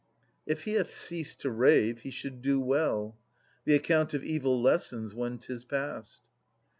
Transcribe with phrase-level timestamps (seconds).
[0.47, 3.19] If he hath ceased to rave, he should do well.
[3.65, 6.21] The account of evil lessens when 'tis past.